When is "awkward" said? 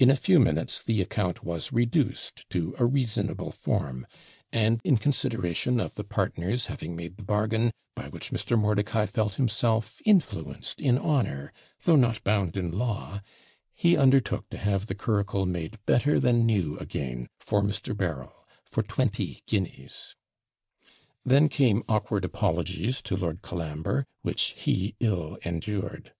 21.88-22.24